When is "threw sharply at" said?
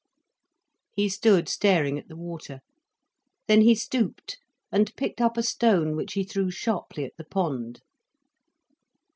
6.23-7.15